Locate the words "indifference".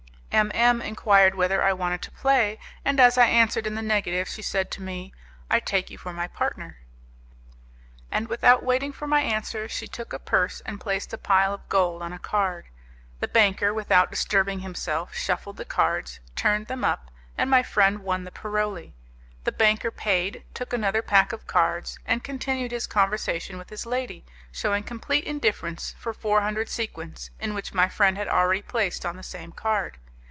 25.25-25.93